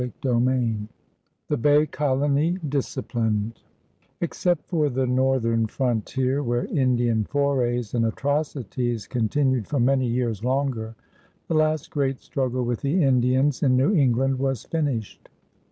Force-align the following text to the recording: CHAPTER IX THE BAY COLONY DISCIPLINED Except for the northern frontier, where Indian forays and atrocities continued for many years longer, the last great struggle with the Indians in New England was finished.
CHAPTER 0.03 0.33
IX 0.49 0.87
THE 1.47 1.57
BAY 1.57 1.85
COLONY 1.85 2.57
DISCIPLINED 2.67 3.59
Except 4.19 4.67
for 4.67 4.89
the 4.89 5.05
northern 5.05 5.67
frontier, 5.67 6.41
where 6.41 6.65
Indian 6.65 7.23
forays 7.23 7.93
and 7.93 8.07
atrocities 8.07 9.05
continued 9.05 9.67
for 9.67 9.79
many 9.79 10.07
years 10.07 10.43
longer, 10.43 10.95
the 11.47 11.53
last 11.53 11.91
great 11.91 12.19
struggle 12.23 12.65
with 12.65 12.81
the 12.81 13.03
Indians 13.03 13.61
in 13.61 13.77
New 13.77 13.93
England 13.93 14.39
was 14.39 14.63
finished. 14.63 15.29